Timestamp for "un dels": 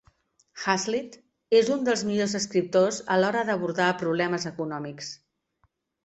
1.75-2.01